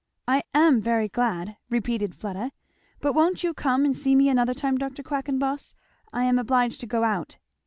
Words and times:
"I 0.27 0.41
am 0.55 0.81
very 0.81 1.07
glad!" 1.07 1.57
repeated 1.69 2.15
Fleda. 2.15 2.53
"But 3.01 3.13
won't 3.13 3.43
you 3.43 3.53
come 3.53 3.85
and 3.85 3.95
see 3.95 4.15
me 4.15 4.29
another 4.29 4.55
time, 4.55 4.79
Dr. 4.79 5.03
Quackenboss? 5.03 5.75
I 6.11 6.23
am 6.23 6.39
obliged 6.39 6.79
to 6.81 6.87
go 6.87 7.03
out." 7.03 7.37